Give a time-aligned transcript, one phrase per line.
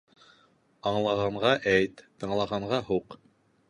[0.93, 3.23] Аңлағанға әйт, тыңлағанға һуҡ.